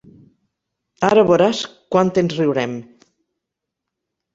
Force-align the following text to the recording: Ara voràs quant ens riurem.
Ara 1.09 1.25
voràs 1.33 1.61
quant 1.97 2.13
ens 2.25 2.37
riurem. 2.41 2.77